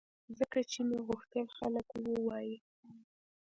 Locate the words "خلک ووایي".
1.57-2.55